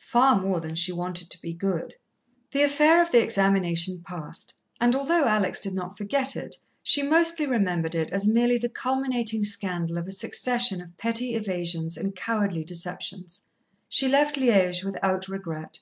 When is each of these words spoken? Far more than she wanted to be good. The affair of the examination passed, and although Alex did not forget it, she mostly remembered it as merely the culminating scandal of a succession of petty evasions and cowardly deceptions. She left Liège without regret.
Far 0.00 0.40
more 0.40 0.60
than 0.60 0.74
she 0.76 0.92
wanted 0.92 1.28
to 1.28 1.42
be 1.42 1.52
good. 1.52 1.92
The 2.52 2.62
affair 2.62 3.02
of 3.02 3.10
the 3.10 3.22
examination 3.22 4.02
passed, 4.02 4.54
and 4.80 4.96
although 4.96 5.26
Alex 5.26 5.60
did 5.60 5.74
not 5.74 5.98
forget 5.98 6.36
it, 6.36 6.56
she 6.82 7.02
mostly 7.02 7.44
remembered 7.44 7.94
it 7.94 8.08
as 8.10 8.26
merely 8.26 8.56
the 8.56 8.70
culminating 8.70 9.44
scandal 9.44 9.98
of 9.98 10.06
a 10.06 10.10
succession 10.12 10.80
of 10.80 10.96
petty 10.96 11.34
evasions 11.34 11.98
and 11.98 12.16
cowardly 12.16 12.64
deceptions. 12.64 13.42
She 13.86 14.08
left 14.08 14.36
Liège 14.36 14.84
without 14.86 15.28
regret. 15.28 15.80